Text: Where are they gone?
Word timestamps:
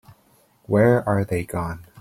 Where 0.63 1.07
are 1.07 1.23
they 1.23 1.43
gone? 1.45 1.85